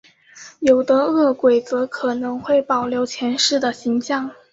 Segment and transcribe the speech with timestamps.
[0.61, 4.31] 有的饿鬼则可能会保留前世的形象。